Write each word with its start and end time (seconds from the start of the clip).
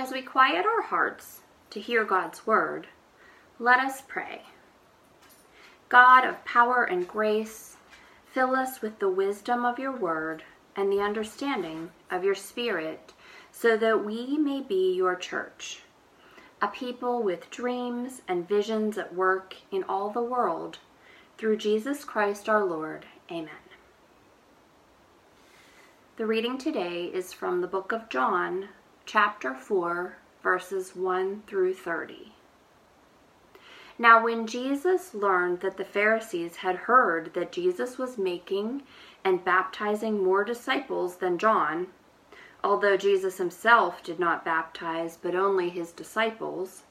As 0.00 0.12
we 0.12 0.22
quiet 0.22 0.64
our 0.64 0.80
hearts 0.80 1.40
to 1.68 1.78
hear 1.78 2.04
God's 2.04 2.46
word, 2.46 2.86
let 3.58 3.78
us 3.80 4.02
pray. 4.08 4.44
God 5.90 6.24
of 6.24 6.42
power 6.46 6.84
and 6.84 7.06
grace, 7.06 7.76
fill 8.24 8.56
us 8.56 8.80
with 8.80 8.98
the 8.98 9.10
wisdom 9.10 9.66
of 9.66 9.78
your 9.78 9.94
word 9.94 10.42
and 10.74 10.90
the 10.90 11.02
understanding 11.02 11.90
of 12.10 12.24
your 12.24 12.34
spirit, 12.34 13.12
so 13.52 13.76
that 13.76 14.02
we 14.02 14.38
may 14.38 14.62
be 14.62 14.94
your 14.94 15.16
church, 15.16 15.82
a 16.62 16.68
people 16.68 17.22
with 17.22 17.50
dreams 17.50 18.22
and 18.26 18.48
visions 18.48 18.96
at 18.96 19.14
work 19.14 19.56
in 19.70 19.84
all 19.84 20.08
the 20.08 20.22
world. 20.22 20.78
Through 21.36 21.58
Jesus 21.58 22.06
Christ 22.06 22.48
our 22.48 22.64
Lord. 22.64 23.04
Amen. 23.30 23.68
The 26.16 26.24
reading 26.24 26.56
today 26.56 27.04
is 27.04 27.34
from 27.34 27.60
the 27.60 27.66
book 27.66 27.92
of 27.92 28.08
John, 28.08 28.70
chapter 29.12 29.52
4, 29.52 30.14
verses 30.40 30.94
1 30.94 31.42
through 31.48 31.74
30. 31.74 32.30
Now, 33.98 34.22
when 34.22 34.46
Jesus 34.46 35.14
learned 35.14 35.58
that 35.62 35.76
the 35.76 35.84
Pharisees 35.84 36.54
had 36.54 36.76
heard 36.76 37.34
that 37.34 37.50
Jesus 37.50 37.98
was 37.98 38.16
making 38.16 38.84
and 39.24 39.44
baptizing 39.44 40.22
more 40.22 40.44
disciples 40.44 41.16
than 41.16 41.38
John, 41.38 41.88
although 42.62 42.96
Jesus 42.96 43.38
himself 43.38 44.00
did 44.04 44.20
not 44.20 44.44
baptize 44.44 45.18
but 45.20 45.34
only 45.34 45.70
his 45.70 45.90
disciples, 45.90 46.84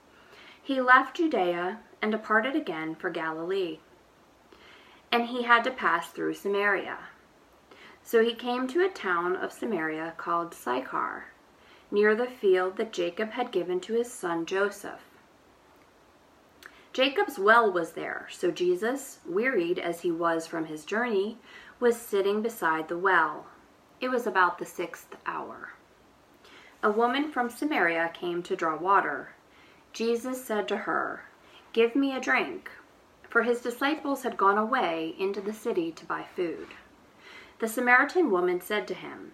he 0.62 0.82
left 0.82 1.16
Judea 1.16 1.80
and 2.02 2.12
departed 2.12 2.54
again 2.54 2.96
for 2.96 3.10
Galilee. 3.10 3.80
And 5.10 5.28
he 5.28 5.44
had 5.44 5.64
to 5.64 5.72
pass 5.72 6.10
through 6.10 6.34
Samaria. 6.34 6.98
So 8.04 8.22
he 8.22 8.34
came 8.34 8.68
to 8.68 8.86
a 8.86 8.90
town 8.90 9.38
of 9.38 9.54
Samaria 9.54 10.16
called 10.18 10.54
Sychar, 10.54 11.28
near 11.92 12.16
the 12.16 12.28
field 12.28 12.78
that 12.78 12.94
Jacob 12.94 13.32
had 13.32 13.52
given 13.52 13.80
to 13.80 13.94
his 13.94 14.12
son 14.12 14.46
Joseph. 14.46 15.02
Jacob's 16.92 17.38
well 17.38 17.72
was 17.72 17.92
there, 17.92 18.28
so 18.32 18.52
Jesus, 18.52 19.20
wearied 19.26 19.80
as 19.80 20.02
he 20.02 20.12
was 20.12 20.48
from 20.48 20.66
his 20.66 20.86
journey, 20.86 21.38
was 21.80 21.96
sitting 21.96 22.42
beside 22.42 22.88
the 22.88 22.98
well. 22.98 23.46
It 24.02 24.10
was 24.10 24.26
about 24.26 24.58
the 24.58 24.66
sixth 24.66 25.16
hour. 25.26 25.74
A 26.82 26.92
woman 26.92 27.32
from 27.32 27.50
Samaria 27.50 28.12
came 28.14 28.42
to 28.44 28.56
draw 28.56 28.76
water. 28.76 29.30
Jesus 29.94 30.44
said 30.44 30.68
to 30.70 30.78
her, 30.78 31.26
Give 31.74 31.96
me 31.96 32.16
a 32.16 32.22
drink, 32.22 32.72
for 33.30 33.44
his 33.44 33.62
disciples 33.62 34.24
had 34.24 34.38
gone 34.38 34.58
away 34.58 35.16
into 35.20 35.42
the 35.42 35.54
city 35.54 35.92
to 35.92 36.06
buy 36.06 36.26
food. 36.36 36.70
The 37.60 37.68
Samaritan 37.68 38.32
woman 38.32 38.62
said 38.62 38.88
to 38.88 38.94
him, 38.94 39.34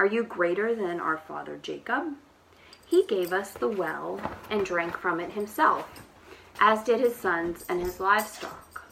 Are 0.00 0.06
you 0.06 0.24
greater 0.24 0.74
than 0.74 0.98
our 0.98 1.18
father 1.18 1.58
Jacob? 1.60 2.14
He 2.86 3.04
gave 3.04 3.34
us 3.34 3.50
the 3.50 3.68
well 3.68 4.18
and 4.48 4.64
drank 4.64 4.96
from 4.96 5.20
it 5.20 5.32
himself 5.32 6.00
as 6.58 6.82
did 6.82 7.00
his 7.00 7.14
sons 7.14 7.66
and 7.68 7.82
his 7.82 8.00
livestock. 8.00 8.90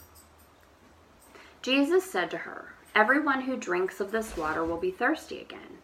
Jesus 1.63 2.05
said 2.05 2.31
to 2.33 2.37
her, 2.37 2.75
Everyone 2.95 3.41
who 3.41 3.57
drinks 3.57 4.01
of 4.01 4.11
this 4.11 4.37
water 4.37 4.63
will 4.63 4.77
be 4.77 4.91
thirsty 4.91 5.41
again, 5.41 5.79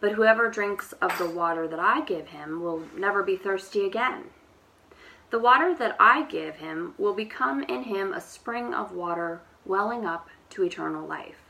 but 0.00 0.12
whoever 0.12 0.48
drinks 0.48 0.92
of 0.94 1.16
the 1.18 1.28
water 1.28 1.68
that 1.68 1.78
I 1.78 2.00
give 2.00 2.28
him 2.28 2.62
will 2.62 2.82
never 2.96 3.22
be 3.22 3.36
thirsty 3.36 3.84
again. 3.84 4.30
The 5.28 5.38
water 5.38 5.74
that 5.74 5.94
I 6.00 6.22
give 6.22 6.56
him 6.56 6.94
will 6.96 7.12
become 7.12 7.64
in 7.64 7.82
him 7.82 8.14
a 8.14 8.20
spring 8.20 8.72
of 8.72 8.92
water 8.92 9.42
welling 9.66 10.06
up 10.06 10.30
to 10.50 10.64
eternal 10.64 11.06
life. 11.06 11.49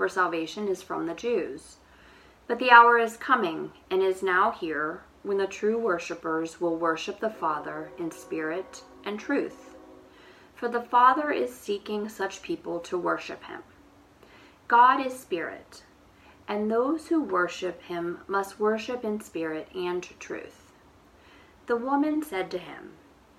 for 0.00 0.08
salvation 0.08 0.66
is 0.66 0.80
from 0.80 1.04
the 1.04 1.12
Jews. 1.12 1.76
But 2.46 2.58
the 2.58 2.70
hour 2.70 2.96
is 2.96 3.18
coming 3.18 3.72
and 3.90 4.00
is 4.02 4.22
now 4.22 4.50
here 4.50 5.02
when 5.22 5.36
the 5.36 5.46
true 5.46 5.78
worshippers 5.78 6.58
will 6.58 6.78
worship 6.78 7.20
the 7.20 7.28
Father 7.28 7.90
in 7.98 8.10
spirit 8.10 8.82
and 9.04 9.20
truth. 9.20 9.74
For 10.54 10.70
the 10.70 10.80
Father 10.80 11.30
is 11.30 11.54
seeking 11.54 12.08
such 12.08 12.40
people 12.40 12.80
to 12.80 12.96
worship 12.96 13.44
him. 13.44 13.60
God 14.68 15.04
is 15.04 15.20
spirit, 15.20 15.82
and 16.48 16.70
those 16.70 17.08
who 17.08 17.22
worship 17.22 17.82
him 17.82 18.20
must 18.26 18.58
worship 18.58 19.04
in 19.04 19.20
spirit 19.20 19.68
and 19.74 20.08
truth. 20.18 20.72
The 21.66 21.76
woman 21.76 22.22
said 22.22 22.50
to 22.52 22.58
him, 22.58 22.92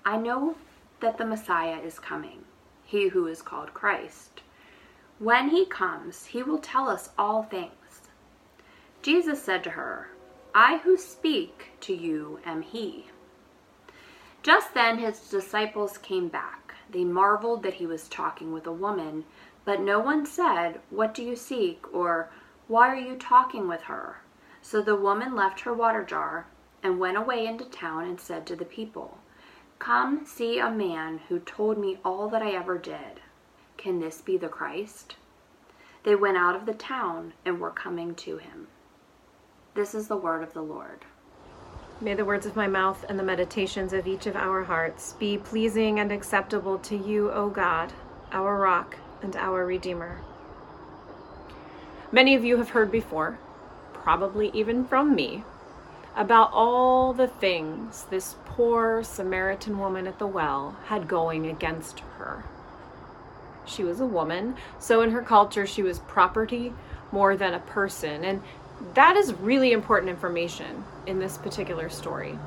I 0.04 0.16
know 0.16 0.54
that 1.00 1.18
the 1.18 1.26
Messiah 1.26 1.80
is 1.80 1.98
coming, 1.98 2.44
he 2.84 3.08
who 3.08 3.26
is 3.26 3.42
called 3.42 3.74
Christ. 3.74 4.42
When 5.22 5.50
he 5.50 5.66
comes, 5.66 6.26
he 6.26 6.42
will 6.42 6.58
tell 6.58 6.88
us 6.88 7.10
all 7.16 7.44
things. 7.44 8.00
Jesus 9.02 9.40
said 9.40 9.62
to 9.62 9.70
her, 9.70 10.08
I 10.52 10.78
who 10.78 10.96
speak 10.96 11.70
to 11.82 11.94
you 11.94 12.40
am 12.44 12.62
he. 12.62 13.06
Just 14.42 14.74
then 14.74 14.98
his 14.98 15.30
disciples 15.30 15.96
came 15.96 16.26
back. 16.26 16.74
They 16.90 17.04
marveled 17.04 17.62
that 17.62 17.74
he 17.74 17.86
was 17.86 18.08
talking 18.08 18.52
with 18.52 18.66
a 18.66 18.72
woman, 18.72 19.24
but 19.64 19.80
no 19.80 20.00
one 20.00 20.26
said, 20.26 20.80
What 20.90 21.14
do 21.14 21.22
you 21.22 21.36
seek? 21.36 21.86
or 21.94 22.28
Why 22.66 22.88
are 22.88 22.96
you 22.96 23.14
talking 23.14 23.68
with 23.68 23.82
her? 23.82 24.22
So 24.60 24.82
the 24.82 24.96
woman 24.96 25.36
left 25.36 25.60
her 25.60 25.72
water 25.72 26.02
jar 26.02 26.46
and 26.82 26.98
went 26.98 27.16
away 27.16 27.46
into 27.46 27.66
town 27.66 28.06
and 28.06 28.20
said 28.20 28.44
to 28.46 28.56
the 28.56 28.64
people, 28.64 29.18
Come 29.78 30.26
see 30.26 30.58
a 30.58 30.68
man 30.68 31.20
who 31.28 31.38
told 31.38 31.78
me 31.78 32.00
all 32.04 32.28
that 32.30 32.42
I 32.42 32.50
ever 32.50 32.76
did. 32.76 33.20
Can 33.82 33.98
this 33.98 34.20
be 34.20 34.36
the 34.36 34.46
Christ? 34.46 35.16
They 36.04 36.14
went 36.14 36.36
out 36.36 36.54
of 36.54 36.66
the 36.66 36.72
town 36.72 37.32
and 37.44 37.58
were 37.58 37.72
coming 37.72 38.14
to 38.14 38.36
him. 38.36 38.68
This 39.74 39.92
is 39.92 40.06
the 40.06 40.16
word 40.16 40.44
of 40.44 40.54
the 40.54 40.62
Lord. 40.62 41.04
May 42.00 42.14
the 42.14 42.24
words 42.24 42.46
of 42.46 42.54
my 42.54 42.68
mouth 42.68 43.04
and 43.08 43.18
the 43.18 43.24
meditations 43.24 43.92
of 43.92 44.06
each 44.06 44.28
of 44.28 44.36
our 44.36 44.62
hearts 44.62 45.14
be 45.14 45.36
pleasing 45.36 45.98
and 45.98 46.12
acceptable 46.12 46.78
to 46.78 46.96
you, 46.96 47.32
O 47.32 47.50
God, 47.50 47.92
our 48.30 48.56
rock 48.56 48.98
and 49.20 49.34
our 49.34 49.66
Redeemer. 49.66 50.20
Many 52.12 52.36
of 52.36 52.44
you 52.44 52.58
have 52.58 52.70
heard 52.70 52.92
before, 52.92 53.40
probably 53.92 54.52
even 54.54 54.84
from 54.84 55.12
me, 55.12 55.42
about 56.14 56.50
all 56.52 57.12
the 57.12 57.26
things 57.26 58.04
this 58.10 58.36
poor 58.44 59.02
Samaritan 59.02 59.76
woman 59.76 60.06
at 60.06 60.20
the 60.20 60.26
well 60.28 60.76
had 60.86 61.08
going 61.08 61.48
against 61.48 61.98
her. 62.16 62.44
She 63.72 63.84
was 63.84 64.00
a 64.00 64.06
woman, 64.06 64.56
so 64.78 65.00
in 65.02 65.10
her 65.10 65.22
culture, 65.22 65.66
she 65.66 65.82
was 65.82 66.00
property 66.00 66.72
more 67.10 67.36
than 67.36 67.54
a 67.54 67.60
person, 67.60 68.24
and 68.24 68.42
that 68.94 69.16
is 69.16 69.34
really 69.34 69.72
important 69.72 70.10
information 70.10 70.84
in 71.06 71.18
this 71.18 71.38
particular 71.38 71.88
story. 71.88 72.38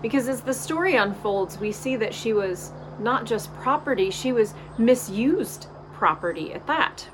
Because 0.00 0.28
as 0.28 0.42
the 0.42 0.54
story 0.54 0.94
unfolds, 0.94 1.58
we 1.58 1.72
see 1.72 1.96
that 1.96 2.14
she 2.14 2.32
was 2.32 2.72
not 3.00 3.24
just 3.24 3.52
property, 3.54 4.10
she 4.10 4.32
was 4.32 4.54
misused 4.76 5.66
property 5.92 6.52
at 6.52 6.66
that. 6.66 7.08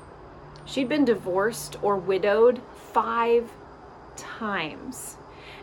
She'd 0.65 0.89
been 0.89 1.05
divorced 1.05 1.77
or 1.81 1.95
widowed 1.95 2.61
five 2.91 3.51
times. 4.15 5.17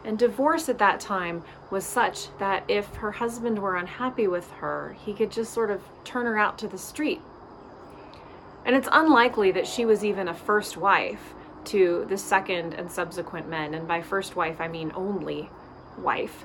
And 0.04 0.18
divorce 0.18 0.68
at 0.68 0.78
that 0.78 1.00
time 1.00 1.44
was 1.70 1.84
such 1.84 2.36
that 2.38 2.64
if 2.68 2.86
her 2.96 3.12
husband 3.12 3.58
were 3.58 3.76
unhappy 3.76 4.26
with 4.26 4.50
her, 4.52 4.96
he 5.04 5.12
could 5.12 5.30
just 5.30 5.52
sort 5.52 5.70
of 5.70 5.82
turn 6.04 6.26
her 6.26 6.38
out 6.38 6.58
to 6.58 6.68
the 6.68 6.78
street. 6.78 7.20
And 8.64 8.76
it's 8.76 8.88
unlikely 8.90 9.50
that 9.52 9.66
she 9.66 9.84
was 9.84 10.04
even 10.04 10.28
a 10.28 10.34
first 10.34 10.76
wife 10.76 11.34
to 11.64 12.06
the 12.08 12.18
second 12.18 12.74
and 12.74 12.90
subsequent 12.90 13.48
men. 13.48 13.74
And 13.74 13.86
by 13.86 14.02
first 14.02 14.36
wife, 14.36 14.60
I 14.60 14.68
mean 14.68 14.92
only 14.94 15.50
wife. 15.98 16.44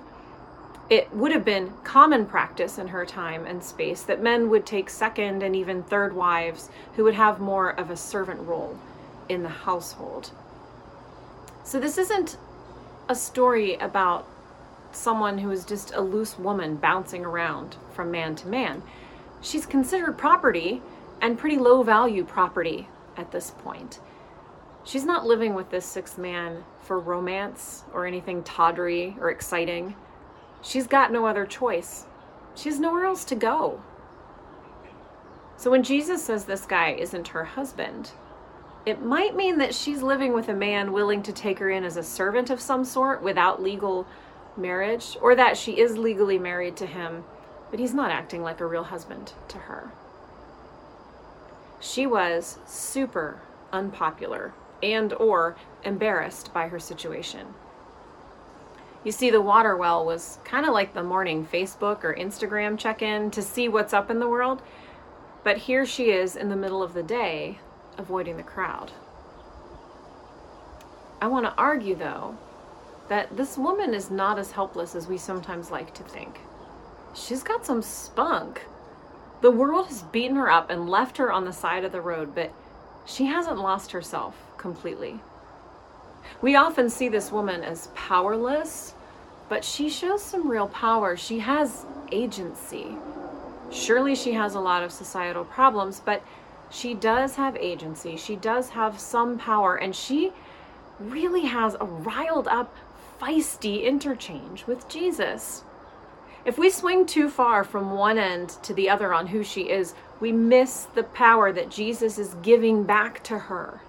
It 0.89 1.13
would 1.13 1.31
have 1.33 1.43
been 1.43 1.73
common 1.83 2.25
practice 2.25 2.77
in 2.77 2.87
her 2.89 3.05
time 3.05 3.45
and 3.45 3.61
space 3.61 4.03
that 4.03 4.21
men 4.21 4.49
would 4.49 4.65
take 4.65 4.89
second 4.89 5.43
and 5.43 5.55
even 5.55 5.83
third 5.83 6.15
wives 6.15 6.69
who 6.95 7.03
would 7.03 7.15
have 7.15 7.39
more 7.39 7.69
of 7.69 7.89
a 7.89 7.97
servant 7.97 8.39
role 8.41 8.79
in 9.27 9.43
the 9.43 9.49
household. 9.49 10.31
So, 11.63 11.79
this 11.79 11.97
isn't 11.97 12.37
a 13.09 13.15
story 13.15 13.75
about 13.75 14.25
someone 14.93 15.39
who 15.39 15.51
is 15.51 15.65
just 15.65 15.93
a 15.93 16.01
loose 16.01 16.39
woman 16.39 16.77
bouncing 16.77 17.25
around 17.25 17.75
from 17.93 18.09
man 18.09 18.35
to 18.35 18.47
man. 18.47 18.81
She's 19.41 19.65
considered 19.65 20.17
property 20.17 20.81
and 21.21 21.37
pretty 21.37 21.57
low 21.57 21.83
value 21.83 22.23
property 22.23 22.87
at 23.15 23.31
this 23.31 23.51
point. 23.51 23.99
She's 24.83 25.05
not 25.05 25.25
living 25.25 25.53
with 25.53 25.69
this 25.69 25.85
sixth 25.85 26.17
man 26.17 26.63
for 26.81 26.99
romance 26.99 27.83
or 27.93 28.05
anything 28.05 28.43
tawdry 28.43 29.17
or 29.19 29.29
exciting. 29.29 29.95
She's 30.61 30.87
got 30.87 31.11
no 31.11 31.25
other 31.25 31.45
choice. 31.45 32.05
She 32.55 32.69
has 32.69 32.79
nowhere 32.79 33.05
else 33.05 33.25
to 33.25 33.35
go. 33.35 33.81
So 35.57 35.71
when 35.71 35.83
Jesus 35.83 36.23
says 36.23 36.45
this 36.45 36.65
guy 36.65 36.91
isn't 36.91 37.29
her 37.29 37.43
husband, 37.43 38.11
it 38.85 39.01
might 39.01 39.35
mean 39.35 39.57
that 39.57 39.75
she's 39.75 40.01
living 40.01 40.33
with 40.33 40.47
a 40.47 40.53
man 40.53 40.93
willing 40.93 41.21
to 41.23 41.33
take 41.33 41.59
her 41.59 41.69
in 41.69 41.83
as 41.83 41.97
a 41.97 42.03
servant 42.03 42.49
of 42.49 42.61
some 42.61 42.85
sort 42.85 43.21
without 43.21 43.61
legal 43.61 44.07
marriage, 44.55 45.17
or 45.21 45.35
that 45.35 45.57
she 45.57 45.79
is 45.79 45.97
legally 45.97 46.39
married 46.39 46.77
to 46.77 46.85
him, 46.85 47.23
but 47.69 47.79
he's 47.79 47.93
not 47.93 48.11
acting 48.11 48.41
like 48.41 48.61
a 48.61 48.65
real 48.65 48.83
husband 48.83 49.33
to 49.49 49.57
her. 49.57 49.91
She 51.79 52.07
was 52.07 52.59
super 52.65 53.41
unpopular 53.71 54.53
and 54.81 55.13
or 55.13 55.55
embarrassed 55.83 56.53
by 56.53 56.67
her 56.67 56.79
situation. 56.79 57.53
You 59.03 59.11
see 59.11 59.29
the 59.29 59.41
water 59.41 59.77
well 59.77 60.05
was 60.05 60.39
kind 60.43 60.65
of 60.65 60.73
like 60.73 60.93
the 60.93 61.03
morning 61.03 61.45
Facebook 61.45 62.03
or 62.03 62.15
Instagram 62.15 62.77
check-in 62.77 63.31
to 63.31 63.41
see 63.41 63.69
what's 63.69 63.93
up 63.93 64.09
in 64.09 64.19
the 64.19 64.27
world, 64.27 64.61
but 65.43 65.57
here 65.57 65.85
she 65.85 66.11
is 66.11 66.35
in 66.35 66.49
the 66.49 66.55
middle 66.55 66.83
of 66.83 66.93
the 66.93 67.03
day 67.03 67.59
avoiding 67.97 68.37
the 68.37 68.43
crowd. 68.43 68.91
I 71.21 71.27
want 71.27 71.45
to 71.45 71.55
argue, 71.55 71.95
though, 71.95 72.37
that 73.07 73.37
this 73.37 73.57
woman 73.57 73.93
is 73.93 74.11
not 74.11 74.37
as 74.37 74.51
helpless 74.51 74.93
as 74.93 75.07
we 75.07 75.17
sometimes 75.17 75.71
like 75.71 75.93
to 75.95 76.03
think. 76.03 76.39
She's 77.15 77.43
got 77.43 77.65
some 77.65 77.81
spunk. 77.81 78.65
The 79.41 79.51
world 79.51 79.87
has 79.87 80.03
beaten 80.03 80.35
her 80.35 80.49
up 80.49 80.69
and 80.69 80.89
left 80.89 81.17
her 81.17 81.31
on 81.31 81.45
the 81.45 81.53
side 81.53 81.83
of 81.83 81.91
the 81.91 82.01
road, 82.01 82.33
but 82.33 82.51
she 83.05 83.25
hasn't 83.25 83.59
lost 83.59 83.91
herself 83.91 84.35
completely. 84.57 85.19
We 86.41 86.55
often 86.55 86.89
see 86.89 87.07
this 87.07 87.31
woman 87.31 87.63
as 87.63 87.89
powerless, 87.95 88.93
but 89.47 89.63
she 89.63 89.89
shows 89.89 90.23
some 90.23 90.49
real 90.49 90.67
power. 90.67 91.15
She 91.15 91.39
has 91.39 91.85
agency. 92.11 92.97
Surely 93.71 94.15
she 94.15 94.33
has 94.33 94.55
a 94.55 94.59
lot 94.59 94.83
of 94.83 94.91
societal 94.91 95.45
problems, 95.45 96.01
but 96.03 96.23
she 96.69 96.93
does 96.93 97.35
have 97.35 97.55
agency. 97.55 98.17
She 98.17 98.35
does 98.35 98.69
have 98.69 98.99
some 98.99 99.37
power, 99.37 99.75
and 99.75 99.95
she 99.95 100.33
really 100.99 101.45
has 101.45 101.75
a 101.79 101.85
riled 101.85 102.47
up, 102.47 102.75
feisty 103.21 103.83
interchange 103.83 104.65
with 104.65 104.87
Jesus. 104.89 105.63
If 106.47 106.57
we 106.57 106.69
swing 106.69 107.05
too 107.05 107.29
far 107.29 107.65
from 107.65 107.91
one 107.91 108.17
end 108.17 108.51
to 108.63 108.73
the 108.73 108.89
other 108.89 109.13
on 109.13 109.27
who 109.27 109.43
she 109.43 109.63
is, 109.63 109.93
we 110.21 110.31
miss 110.31 110.85
the 110.95 111.03
power 111.03 111.51
that 111.51 111.69
Jesus 111.69 112.17
is 112.17 112.35
giving 112.35 112.85
back 112.85 113.21
to 113.25 113.37
her 113.37 113.81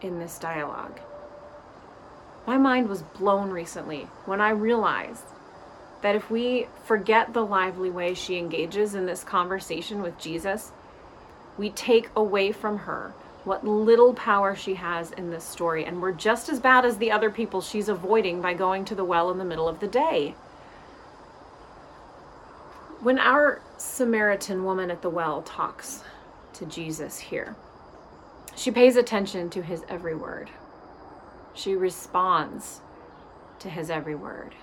in 0.00 0.20
this 0.20 0.38
dialogue. 0.38 1.00
My 2.46 2.56
mind 2.56 2.88
was 2.88 3.02
blown 3.02 3.50
recently 3.50 4.02
when 4.26 4.40
I 4.40 4.50
realized 4.50 5.24
that 6.02 6.14
if 6.14 6.30
we 6.30 6.68
forget 6.84 7.34
the 7.34 7.44
lively 7.44 7.90
way 7.90 8.14
she 8.14 8.38
engages 8.38 8.94
in 8.94 9.06
this 9.06 9.24
conversation 9.24 10.00
with 10.00 10.16
Jesus, 10.20 10.70
we 11.56 11.70
take 11.70 12.10
away 12.14 12.52
from 12.52 12.78
her 12.78 13.12
what 13.42 13.66
little 13.66 14.14
power 14.14 14.54
she 14.54 14.74
has 14.74 15.10
in 15.10 15.30
this 15.30 15.42
story, 15.42 15.84
and 15.84 16.00
we're 16.00 16.12
just 16.12 16.48
as 16.48 16.60
bad 16.60 16.84
as 16.84 16.98
the 16.98 17.10
other 17.10 17.28
people 17.28 17.60
she's 17.60 17.88
avoiding 17.88 18.40
by 18.40 18.54
going 18.54 18.84
to 18.84 18.94
the 18.94 19.04
well 19.04 19.32
in 19.32 19.38
the 19.38 19.44
middle 19.44 19.68
of 19.68 19.80
the 19.80 19.88
day. 19.88 20.36
When 23.00 23.20
our 23.20 23.62
Samaritan 23.76 24.64
woman 24.64 24.90
at 24.90 25.02
the 25.02 25.10
well 25.10 25.42
talks 25.42 26.02
to 26.54 26.66
Jesus 26.66 27.20
here, 27.20 27.54
she 28.56 28.72
pays 28.72 28.96
attention 28.96 29.50
to 29.50 29.62
his 29.62 29.84
every 29.88 30.16
word. 30.16 30.50
She 31.54 31.76
responds 31.76 32.80
to 33.60 33.70
his 33.70 33.88
every 33.88 34.16
word. 34.16 34.56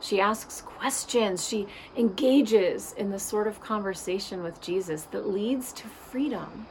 She 0.00 0.20
asks 0.20 0.60
questions. 0.60 1.46
She 1.46 1.68
engages 1.96 2.92
in 2.92 3.10
the 3.10 3.20
sort 3.20 3.46
of 3.46 3.60
conversation 3.60 4.42
with 4.42 4.60
Jesus 4.60 5.02
that 5.04 5.28
leads 5.28 5.72
to 5.74 5.86
freedom. 5.86 6.66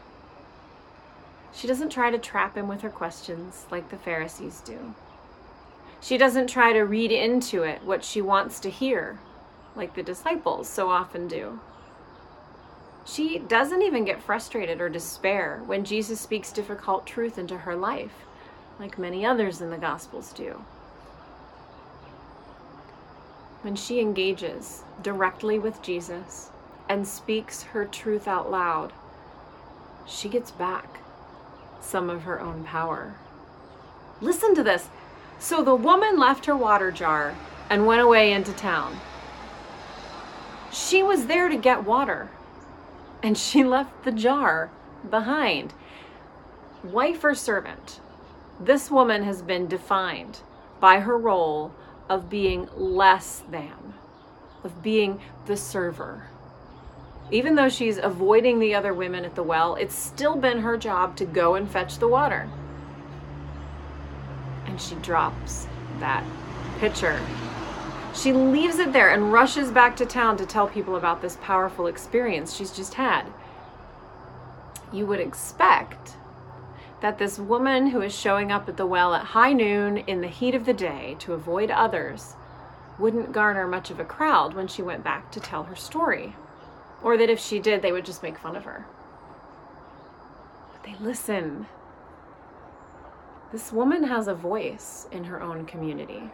She 1.54 1.68
doesn't 1.68 1.92
try 1.92 2.12
to 2.12 2.18
trap 2.18 2.58
him 2.58 2.68
with 2.68 2.82
her 2.82 2.90
questions 2.90 3.66
like 3.72 3.90
the 3.90 3.98
Pharisees 3.98 4.62
do. 4.66 4.94
She 6.02 6.18
doesn't 6.18 6.48
try 6.48 6.74
to 6.74 6.82
read 6.82 7.14
into 7.14 7.64
it 7.64 7.84
what 7.84 8.04
she 8.04 8.22
wants 8.22 8.60
to 8.60 8.70
hear 8.70 9.20
like 9.78 9.96
the 9.96 10.04
disciples 10.04 10.68
so 10.68 10.90
often 10.90 11.28
do. 11.28 11.60
She 13.06 13.40
doesn't 13.40 13.82
even 13.82 14.04
get 14.04 14.22
frustrated 14.22 14.82
or 14.82 14.90
despair 14.90 15.62
when 15.66 15.86
Jesus 15.86 16.20
speaks 16.20 16.52
difficult 16.52 17.06
truth 17.06 17.38
into 17.38 17.60
her 17.60 17.76
life, 17.76 18.26
like 18.80 18.98
many 18.98 19.26
others 19.26 19.62
in 19.62 19.70
the 19.70 19.78
Gospels 19.78 20.34
do 20.34 20.62
when 23.68 23.76
she 23.76 24.00
engages 24.00 24.84
directly 25.04 25.60
with 25.60 25.82
Jesus 25.82 26.52
and 26.88 27.06
speaks 27.06 27.64
her 27.64 27.84
truth 27.84 28.26
out 28.26 28.50
loud, 28.50 28.94
she 30.06 30.30
gets 30.30 30.52
back 30.52 31.02
some 31.82 32.10
of 32.10 32.24
her 32.24 32.40
own 32.40 32.64
power. 32.64 33.16
Listen 34.22 34.56
to 34.56 34.64
this. 34.64 34.88
So 35.38 35.64
the 35.64 35.76
woman 35.76 36.18
left 36.18 36.46
her 36.46 36.56
water 36.56 36.92
jar 36.92 37.36
and 37.70 37.86
went 37.86 38.00
away 38.00 38.32
into 38.32 38.54
town. 38.54 38.98
She 40.78 41.02
was 41.02 41.26
there 41.26 41.50
to 41.50 41.58
get 41.58 41.86
water, 41.86 42.30
and 43.24 43.36
she 43.36 43.64
left 43.76 44.04
the 44.04 44.12
jar 44.12 44.70
behind. 45.10 45.74
Wife 46.84 47.24
or 47.24 47.34
servant, 47.34 48.00
this 48.60 48.92
woman 48.92 49.24
has 49.24 49.42
been 49.42 49.68
defined 49.68 50.40
by 50.80 51.00
her 51.00 51.18
role 51.18 51.74
of 52.08 52.30
being 52.30 52.70
less 52.76 53.44
than, 53.50 53.96
of 54.64 54.84
being 54.84 55.20
the 55.48 55.58
server. 55.58 56.28
Even 57.32 57.56
though 57.56 57.70
she's 57.70 57.98
avoiding 57.98 58.60
the 58.60 58.76
other 58.76 58.94
women 58.94 59.26
at 59.26 59.34
the 59.36 59.44
well, 59.44 59.76
it's 59.76 59.96
still 59.96 60.36
been 60.36 60.60
her 60.60 60.78
job 60.78 61.18
to 61.18 61.26
go 61.26 61.56
and 61.56 61.70
fetch 61.70 61.98
the 61.98 62.08
water. 62.08 62.48
And 64.68 64.80
she 64.80 64.96
drops 64.96 65.68
that 66.00 66.24
pitcher. 66.80 67.20
She 68.18 68.34
leaves 68.34 68.80
it 68.80 68.94
there 68.94 69.10
and 69.10 69.32
rushes 69.32 69.70
back 69.70 69.96
to 69.98 70.06
town 70.06 70.38
to 70.38 70.46
tell 70.46 70.68
people 70.68 70.96
about 70.96 71.22
this 71.22 71.38
powerful 71.40 71.86
experience 71.86 72.56
she's 72.56 72.72
just 72.72 72.96
had. 72.96 73.28
You 74.92 75.06
would 75.06 75.20
expect 75.20 76.18
that 77.02 77.20
this 77.20 77.38
woman 77.38 77.88
who 77.88 78.02
is 78.02 78.18
showing 78.18 78.52
up 78.52 78.68
at 78.68 78.76
the 78.76 78.88
well 78.88 79.14
at 79.14 79.26
high 79.26 79.54
noon 79.54 79.98
in 79.98 80.22
the 80.22 80.28
heat 80.28 80.56
of 80.56 80.66
the 80.66 80.74
day 80.74 81.16
to 81.20 81.34
avoid 81.34 81.70
others 81.70 82.34
wouldn't 82.98 83.34
garner 83.34 83.68
much 83.68 83.92
of 83.92 84.00
a 84.00 84.06
crowd 84.06 84.56
when 84.56 84.68
she 84.68 84.82
went 84.82 85.04
back 85.04 85.32
to 85.32 85.40
tell 85.40 85.64
her 85.64 85.76
story. 85.76 86.36
Or 87.04 87.18
that 87.18 87.30
if 87.30 87.40
she 87.40 87.60
did, 87.60 87.84
they 87.84 87.92
would 87.92 88.06
just 88.06 88.24
make 88.24 88.40
fun 88.40 88.56
of 88.56 88.64
her. 88.64 88.88
But 90.72 90.84
they 90.84 90.96
listen. 91.00 91.68
This 93.52 93.72
woman 93.72 94.06
has 94.06 94.28
a 94.28 94.34
voice 94.34 95.08
in 95.12 95.26
her 95.26 95.40
own 95.40 95.68
community. 95.68 96.32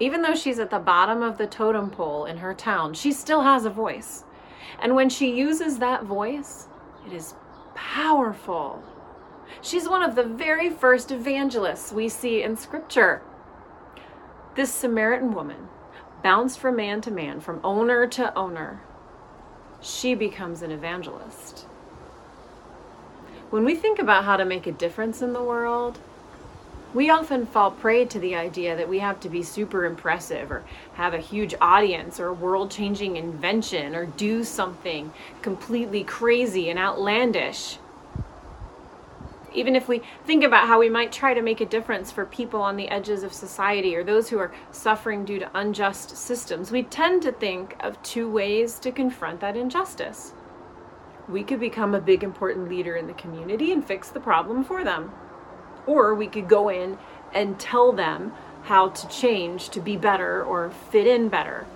Even 0.00 0.22
though 0.22 0.34
she's 0.34 0.58
at 0.58 0.70
the 0.70 0.78
bottom 0.78 1.22
of 1.22 1.36
the 1.36 1.46
totem 1.46 1.90
pole 1.90 2.24
in 2.24 2.38
her 2.38 2.54
town, 2.54 2.94
she 2.94 3.12
still 3.12 3.42
has 3.42 3.66
a 3.66 3.70
voice. 3.70 4.24
And 4.82 4.94
when 4.94 5.10
she 5.10 5.36
uses 5.36 5.78
that 5.78 6.04
voice, 6.04 6.68
it 7.06 7.12
is 7.12 7.34
powerful. 7.74 8.82
She's 9.60 9.88
one 9.88 10.02
of 10.02 10.14
the 10.14 10.22
very 10.22 10.70
first 10.70 11.12
evangelists 11.12 11.92
we 11.92 12.08
see 12.08 12.42
in 12.42 12.56
Scripture. 12.56 13.20
This 14.54 14.72
Samaritan 14.72 15.34
woman 15.34 15.68
bounced 16.22 16.58
from 16.58 16.76
man 16.76 17.00
to 17.02 17.10
man, 17.10 17.40
from 17.40 17.60
owner 17.62 18.06
to 18.06 18.34
owner, 18.36 18.80
she 19.80 20.14
becomes 20.14 20.62
an 20.62 20.70
evangelist. 20.70 21.60
When 23.50 23.64
we 23.64 23.74
think 23.74 23.98
about 23.98 24.24
how 24.24 24.36
to 24.36 24.44
make 24.44 24.66
a 24.66 24.72
difference 24.72 25.22
in 25.22 25.32
the 25.32 25.42
world, 25.42 25.98
we 26.92 27.08
often 27.08 27.46
fall 27.46 27.70
prey 27.70 28.04
to 28.04 28.18
the 28.18 28.34
idea 28.34 28.76
that 28.76 28.88
we 28.88 28.98
have 28.98 29.20
to 29.20 29.28
be 29.28 29.42
super 29.42 29.84
impressive 29.84 30.50
or 30.50 30.64
have 30.94 31.14
a 31.14 31.18
huge 31.18 31.54
audience 31.60 32.18
or 32.18 32.28
a 32.28 32.32
world 32.32 32.70
changing 32.70 33.16
invention 33.16 33.94
or 33.94 34.06
do 34.06 34.42
something 34.42 35.12
completely 35.40 36.02
crazy 36.02 36.68
and 36.68 36.78
outlandish. 36.78 37.78
Even 39.52 39.74
if 39.74 39.88
we 39.88 40.02
think 40.26 40.44
about 40.44 40.68
how 40.68 40.78
we 40.78 40.88
might 40.88 41.12
try 41.12 41.34
to 41.34 41.42
make 41.42 41.60
a 41.60 41.66
difference 41.66 42.10
for 42.10 42.24
people 42.24 42.62
on 42.62 42.76
the 42.76 42.88
edges 42.88 43.22
of 43.22 43.32
society 43.32 43.96
or 43.96 44.04
those 44.04 44.28
who 44.28 44.38
are 44.38 44.52
suffering 44.70 45.24
due 45.24 45.40
to 45.40 45.50
unjust 45.54 46.16
systems, 46.16 46.70
we 46.70 46.82
tend 46.84 47.22
to 47.22 47.32
think 47.32 47.76
of 47.80 48.00
two 48.02 48.30
ways 48.30 48.78
to 48.80 48.92
confront 48.92 49.40
that 49.40 49.56
injustice. 49.56 50.32
We 51.28 51.44
could 51.44 51.60
become 51.60 51.94
a 51.94 52.00
big 52.00 52.24
important 52.24 52.68
leader 52.68 52.96
in 52.96 53.06
the 53.06 53.12
community 53.12 53.72
and 53.72 53.84
fix 53.84 54.08
the 54.08 54.20
problem 54.20 54.64
for 54.64 54.84
them 54.84 55.12
or 55.90 56.14
we 56.14 56.28
could 56.28 56.48
go 56.48 56.68
in 56.68 56.96
and 57.34 57.58
tell 57.58 57.92
them 57.92 58.32
how 58.64 58.88
to 58.88 59.08
change 59.08 59.70
to 59.70 59.80
be 59.80 59.96
better 59.96 60.42
or 60.42 60.70
fit 60.90 61.06
in 61.06 61.28
better. 61.28 61.66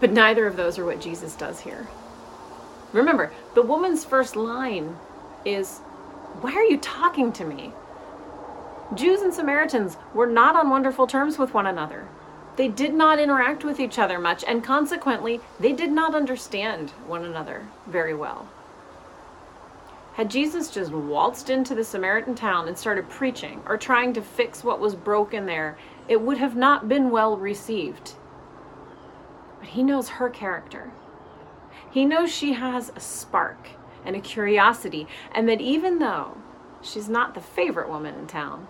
But 0.00 0.12
neither 0.12 0.46
of 0.46 0.56
those 0.56 0.78
are 0.78 0.84
what 0.84 1.00
Jesus 1.00 1.34
does 1.34 1.60
here. 1.60 1.88
Remember, 2.92 3.32
the 3.54 3.62
woman's 3.62 4.04
first 4.04 4.36
line 4.36 4.96
is, 5.44 5.78
Why 6.40 6.52
are 6.52 6.64
you 6.64 6.78
talking 6.78 7.32
to 7.32 7.44
me? 7.44 7.72
Jews 8.94 9.22
and 9.22 9.34
Samaritans 9.34 9.96
were 10.12 10.26
not 10.26 10.54
on 10.54 10.70
wonderful 10.70 11.06
terms 11.06 11.38
with 11.38 11.54
one 11.54 11.66
another. 11.66 12.06
They 12.56 12.68
did 12.68 12.94
not 12.94 13.18
interact 13.18 13.64
with 13.64 13.80
each 13.80 13.98
other 13.98 14.20
much, 14.20 14.44
and 14.46 14.62
consequently, 14.62 15.40
they 15.58 15.72
did 15.72 15.90
not 15.90 16.14
understand 16.14 16.90
one 17.08 17.24
another 17.24 17.66
very 17.88 18.14
well. 18.14 18.48
Had 20.14 20.30
Jesus 20.30 20.70
just 20.70 20.92
waltzed 20.92 21.50
into 21.50 21.74
the 21.74 21.82
Samaritan 21.82 22.36
town 22.36 22.68
and 22.68 22.78
started 22.78 23.08
preaching 23.08 23.60
or 23.66 23.76
trying 23.76 24.12
to 24.12 24.22
fix 24.22 24.62
what 24.62 24.78
was 24.78 24.94
broken 24.94 25.46
there, 25.46 25.76
it 26.06 26.20
would 26.20 26.38
have 26.38 26.54
not 26.54 26.88
been 26.88 27.10
well 27.10 27.36
received. 27.36 28.12
But 29.58 29.70
he 29.70 29.82
knows 29.82 30.10
her 30.10 30.30
character. 30.30 30.92
He 31.90 32.04
knows 32.04 32.32
she 32.32 32.52
has 32.52 32.92
a 32.94 33.00
spark 33.00 33.70
and 34.04 34.14
a 34.14 34.20
curiosity, 34.20 35.08
and 35.32 35.48
that 35.48 35.60
even 35.60 35.98
though 35.98 36.36
she's 36.80 37.08
not 37.08 37.34
the 37.34 37.40
favorite 37.40 37.88
woman 37.88 38.14
in 38.14 38.28
town, 38.28 38.68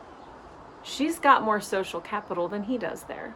she's 0.82 1.18
got 1.18 1.42
more 1.42 1.60
social 1.60 2.00
capital 2.00 2.48
than 2.48 2.62
he 2.62 2.78
does 2.78 3.02
there. 3.02 3.34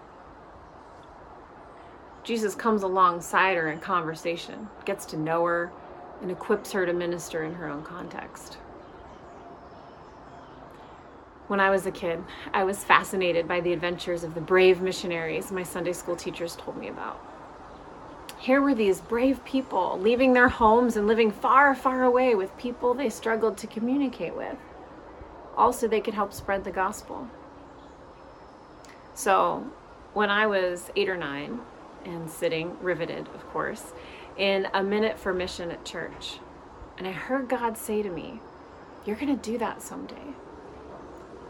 Jesus 2.24 2.54
comes 2.54 2.82
alongside 2.82 3.58
her 3.58 3.68
in 3.68 3.80
conversation, 3.80 4.68
gets 4.86 5.04
to 5.06 5.18
know 5.18 5.44
her, 5.44 5.72
and 6.20 6.30
equips 6.30 6.72
her 6.72 6.84
to 6.86 6.92
minister 6.92 7.44
in 7.44 7.54
her 7.54 7.68
own 7.68 7.82
context. 7.82 8.54
When 11.46 11.60
I 11.60 11.70
was 11.70 11.86
a 11.86 11.90
kid, 11.90 12.22
I 12.52 12.64
was 12.64 12.84
fascinated 12.84 13.48
by 13.48 13.60
the 13.60 13.72
adventures 13.72 14.22
of 14.22 14.34
the 14.34 14.40
brave 14.40 14.82
missionaries 14.82 15.50
my 15.50 15.62
Sunday 15.62 15.94
school 15.94 16.16
teachers 16.16 16.56
told 16.56 16.76
me 16.76 16.88
about. 16.88 17.18
Here 18.38 18.60
were 18.60 18.74
these 18.74 19.00
brave 19.00 19.44
people 19.44 19.98
leaving 19.98 20.32
their 20.32 20.48
homes 20.48 20.96
and 20.96 21.06
living 21.06 21.30
far, 21.30 21.74
far 21.74 22.04
away 22.04 22.34
with 22.34 22.56
people 22.58 22.94
they 22.94 23.08
struggled 23.08 23.56
to 23.58 23.66
communicate 23.66 24.36
with. 24.36 24.56
Also, 25.56 25.88
they 25.88 26.00
could 26.00 26.14
help 26.14 26.32
spread 26.32 26.64
the 26.64 26.70
gospel. 26.70 27.28
So, 29.14 29.66
when 30.14 30.30
I 30.30 30.46
was 30.46 30.90
eight 30.94 31.08
or 31.08 31.16
nine, 31.16 31.60
and 32.04 32.30
sitting 32.30 32.76
riveted, 32.80 33.26
of 33.34 33.46
course, 33.48 33.92
in 34.38 34.68
a 34.72 34.82
minute 34.82 35.18
for 35.18 35.34
mission 35.34 35.70
at 35.70 35.84
church. 35.84 36.38
And 36.96 37.06
I 37.06 37.12
heard 37.12 37.48
God 37.48 37.76
say 37.76 38.02
to 38.02 38.10
me, 38.10 38.40
You're 39.04 39.16
going 39.16 39.36
to 39.36 39.50
do 39.50 39.58
that 39.58 39.82
someday. 39.82 40.34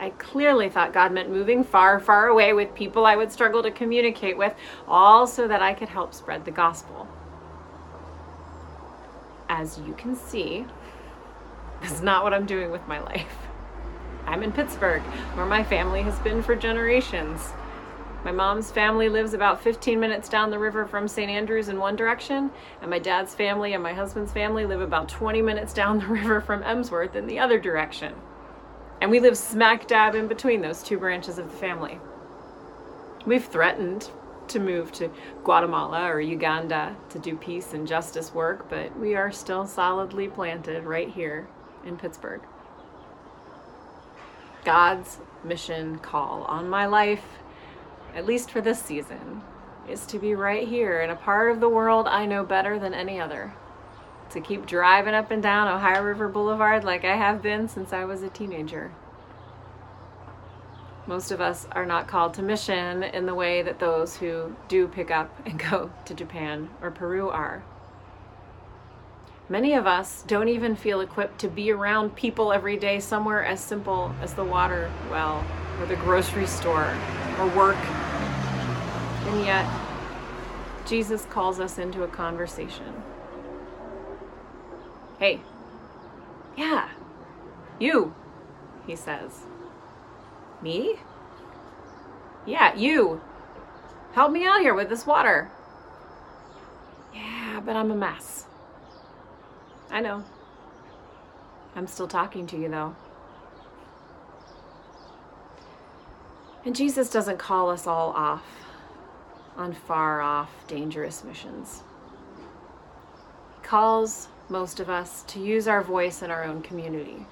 I 0.01 0.11
clearly 0.11 0.69
thought 0.69 0.93
God 0.93 1.13
meant 1.13 1.31
moving 1.31 1.65
far, 1.65 1.99
far 1.99 2.29
away 2.29 2.53
with 2.53 2.75
people 2.75 3.05
I 3.05 3.17
would 3.17 3.33
struggle 3.33 3.63
to 3.65 3.71
communicate 3.71 4.39
with, 4.39 4.55
all 4.87 5.27
so 5.27 5.49
that 5.49 5.61
I 5.61 5.75
could 5.75 5.89
help 5.89 6.15
spread 6.15 6.45
the 6.45 6.51
gospel. 6.51 7.09
As 9.49 9.79
you 9.81 9.95
can 9.95 10.15
see, 10.15 10.67
this 11.81 11.93
is 11.93 12.03
not 12.03 12.23
what 12.23 12.33
I'm 12.33 12.47
doing 12.47 12.71
with 12.71 12.87
my 12.87 13.01
life. 13.01 13.37
I'm 14.27 14.43
in 14.43 14.53
Pittsburgh, 14.53 15.03
where 15.35 15.47
my 15.47 15.65
family 15.65 16.03
has 16.03 16.19
been 16.21 16.43
for 16.43 16.55
generations. 16.55 17.53
My 18.25 18.33
mom's 18.33 18.73
family 18.73 19.09
lives 19.09 19.33
about 19.33 19.63
15 19.63 20.01
minutes 20.01 20.29
down 20.29 20.51
the 20.51 20.59
river 20.59 20.87
from 20.87 21.07
St. 21.07 21.31
Andrews 21.31 21.69
in 21.69 21.79
one 21.79 21.95
direction, 21.95 22.51
and 22.81 22.91
my 22.91 22.99
dad's 22.99 23.35
family 23.35 23.75
and 23.75 23.83
my 23.83 23.93
husband's 23.93 24.33
family 24.33 24.67
live 24.67 24.81
about 24.81 25.09
20 25.09 25.41
minutes 25.41 25.73
down 25.73 26.01
the 26.01 26.07
river 26.09 26.41
from 26.41 26.63
Emsworth 26.65 27.15
in 27.15 27.27
the 27.27 27.39
other 27.39 27.61
direction. 27.61 28.15
And 29.01 29.11
we 29.11 29.21
live 29.21 29.39
smack 29.39 29.87
dab 29.87 30.17
in 30.17 30.27
between 30.27 30.61
those 30.61 30.83
two 30.83 30.99
branches 30.99 31.39
of 31.39 31.51
the 31.51 31.57
family. 31.57 32.01
We've 33.25 33.45
threatened 33.45 34.11
to 34.49 34.59
move 34.59 34.91
to 34.93 35.11
Guatemala 35.45 36.11
or 36.11 36.21
Uganda 36.21 36.97
to 37.11 37.19
do 37.21 37.37
peace 37.37 37.73
and 37.73 37.87
justice 37.87 38.35
work, 38.35 38.69
but 38.69 38.99
we 38.99 39.15
are 39.15 39.31
still 39.31 39.67
solidly 39.67 40.27
planted 40.27 40.85
right 40.85 41.09
here 41.09 41.47
in 41.85 41.97
Pittsburgh. 41.97 42.41
God's 44.65 45.19
mission 45.45 45.99
call 45.99 46.43
on 46.45 46.69
my 46.69 46.87
life 46.87 47.39
at 48.15 48.27
least 48.27 48.51
for 48.51 48.61
this 48.61 48.81
season, 48.81 49.43
is 49.89 50.05
to 50.07 50.19
be 50.19 50.35
right 50.35 50.69
here 50.69 51.01
in 51.01 51.11
a 51.11 51.17
part 51.17 51.51
of 51.51 51.61
the 51.61 51.69
world 51.69 52.07
I 52.07 52.27
know 52.27 52.45
better 52.45 52.79
than 52.79 52.95
any 52.95 53.21
other. 53.21 53.55
To 54.31 54.41
keep 54.41 54.67
driving 54.67 55.15
up 55.15 55.31
and 55.31 55.43
down 55.43 55.69
Ohio 55.69 56.03
River 56.03 56.29
Boulevard 56.29 56.85
like 56.85 57.05
I 57.05 57.17
have 57.17 57.41
been 57.41 57.69
since 57.69 57.93
I 57.93 58.05
was 58.05 58.23
a 58.23 58.29
teenager. 58.29 58.93
Most 61.07 61.31
of 61.31 61.41
us 61.41 61.67
are 61.73 61.87
not 61.87 62.07
called 62.07 62.35
to 62.35 62.43
mission 62.43 63.03
in 63.03 63.25
the 63.25 63.35
way 63.35 63.63
that 63.63 63.79
those 63.79 64.19
who 64.19 64.55
do 64.69 64.87
pick 64.87 65.11
up 65.11 65.31
and 65.47 65.59
go 65.71 65.91
to 66.05 66.15
Japan 66.15 66.69
or 66.83 66.91
Peru 66.91 67.31
are. 67.31 67.65
Many 69.49 69.73
of 69.73 69.87
us 69.87 70.23
don't 70.27 70.51
even 70.51 70.77
feel 70.77 71.01
equipped 71.01 71.39
to 71.39 71.49
be 71.49 71.73
around 71.73 72.15
people 72.15 72.53
every 72.53 72.77
day 72.77 73.01
somewhere 73.01 73.43
as 73.43 73.65
simple 73.65 74.15
as 74.21 74.35
the 74.35 74.45
water 74.45 74.91
well 75.11 75.43
or 75.81 75.87
the 75.87 75.97
grocery 75.97 76.47
store 76.47 76.95
or 77.39 77.49
work. 77.57 77.77
And 77.77 79.45
yet, 79.45 79.71
Jesus 80.87 81.25
calls 81.27 81.61
us 81.61 81.79
into 81.79 82.03
a 82.03 82.09
conversation. 82.09 83.03
Hey, 85.19 85.41
yeah, 86.57 86.89
you, 87.79 88.15
he 88.87 88.97
says. 88.97 89.47
Me? 90.63 90.97
Yeah, 92.47 92.75
you. 92.75 93.21
Help 94.13 94.33
me 94.33 94.47
out 94.47 94.61
here 94.61 94.75
with 94.75 94.89
this 94.89 95.07
water. 95.07 95.51
Yeah, 97.15 97.61
but 97.65 97.77
I'm 97.77 97.91
a 97.91 97.95
mess. 97.95 98.47
I 99.91 100.01
know. 100.01 100.25
I'm 101.77 101.87
still 101.87 102.09
talking 102.09 102.47
to 102.49 102.57
you, 102.57 102.69
though. 102.69 102.97
And 106.65 106.75
Jesus 106.75 107.11
doesn't 107.11 107.39
call 107.39 107.71
us 107.71 107.87
all 107.87 108.11
off 108.11 108.45
on 109.57 109.73
far 109.73 110.21
off, 110.21 110.51
dangerous 110.67 111.25
missions. 111.25 111.83
He 113.57 113.63
calls 113.63 114.29
most 114.49 114.81
of 114.81 114.89
us 114.89 115.23
to 115.25 115.41
use 115.41 115.69
our 115.69 115.83
voice 115.83 116.23
in 116.23 116.31
our 116.31 116.45
own 116.45 116.63
community. 116.63 117.27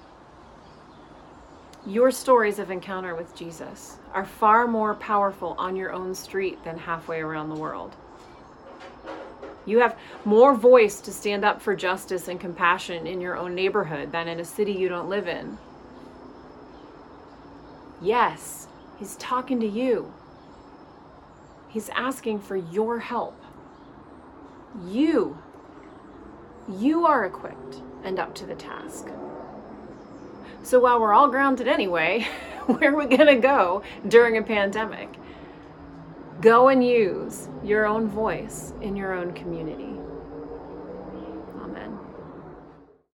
Your 1.86 2.10
stories 2.10 2.58
of 2.58 2.70
encounter 2.70 3.14
with 3.14 3.34
Jesus 3.36 3.98
are 4.12 4.24
far 4.24 4.66
more 4.66 4.96
powerful 4.96 5.54
on 5.56 5.76
your 5.76 5.92
own 5.92 6.14
street 6.14 6.62
than 6.64 6.76
halfway 6.76 7.20
around 7.20 7.48
the 7.48 7.54
world. 7.54 7.94
You 9.66 9.78
have 9.78 9.96
more 10.24 10.54
voice 10.54 11.00
to 11.00 11.12
stand 11.12 11.44
up 11.44 11.62
for 11.62 11.76
justice 11.76 12.28
and 12.28 12.40
compassion 12.40 13.06
in 13.06 13.20
your 13.20 13.36
own 13.36 13.54
neighborhood 13.54 14.12
than 14.12 14.28
in 14.28 14.40
a 14.40 14.44
city 14.44 14.72
you 14.72 14.88
don't 14.88 15.08
live 15.08 15.28
in. 15.28 15.58
Yes, 18.00 18.66
he's 18.98 19.16
talking 19.16 19.60
to 19.60 19.66
you. 19.66 20.12
He's 21.68 21.88
asking 21.90 22.40
for 22.40 22.56
your 22.56 22.98
help. 22.98 23.40
You, 24.86 25.38
you 26.68 27.06
are 27.06 27.24
equipped 27.24 27.82
and 28.04 28.18
up 28.18 28.34
to 28.36 28.46
the 28.46 28.54
task. 28.54 29.08
So 30.62 30.80
while 30.80 31.00
we're 31.00 31.12
all 31.12 31.28
grounded 31.28 31.68
anyway, 31.68 32.26
where 32.66 32.92
are 32.92 32.96
we 32.96 33.06
going 33.06 33.26
to 33.26 33.36
go 33.36 33.82
during 34.08 34.36
a 34.36 34.42
pandemic? 34.42 35.08
Go 36.40 36.68
and 36.68 36.84
use 36.84 37.48
your 37.64 37.86
own 37.86 38.08
voice 38.08 38.72
in 38.82 38.96
your 38.96 39.14
own 39.14 39.32
community. 39.32 39.95